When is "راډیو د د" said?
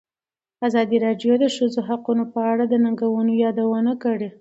1.05-1.45